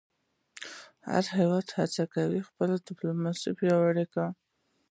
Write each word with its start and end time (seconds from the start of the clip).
هر 1.09 1.25
هېواد 1.37 1.67
هڅه 1.79 2.03
کوي 2.15 2.39
خپله 2.49 2.75
ډیپلوماسي 2.87 3.51
پیاوړې 3.59 4.05
کړی. 4.13 4.29